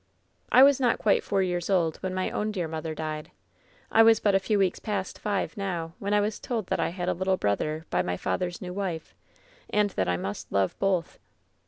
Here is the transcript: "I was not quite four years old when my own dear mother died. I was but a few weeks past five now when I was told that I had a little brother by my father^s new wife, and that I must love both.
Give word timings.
"I 0.51 0.63
was 0.63 0.79
not 0.79 0.97
quite 0.97 1.23
four 1.23 1.43
years 1.43 1.69
old 1.69 1.97
when 1.97 2.11
my 2.15 2.31
own 2.31 2.51
dear 2.51 2.67
mother 2.67 2.95
died. 2.95 3.29
I 3.91 4.01
was 4.01 4.19
but 4.19 4.33
a 4.33 4.39
few 4.39 4.57
weeks 4.57 4.79
past 4.79 5.19
five 5.19 5.55
now 5.55 5.93
when 5.99 6.11
I 6.11 6.21
was 6.21 6.39
told 6.39 6.65
that 6.69 6.79
I 6.79 6.89
had 6.89 7.07
a 7.07 7.13
little 7.13 7.37
brother 7.37 7.85
by 7.91 8.01
my 8.01 8.17
father^s 8.17 8.63
new 8.63 8.73
wife, 8.73 9.13
and 9.69 9.91
that 9.91 10.09
I 10.09 10.17
must 10.17 10.51
love 10.51 10.75
both. 10.79 11.19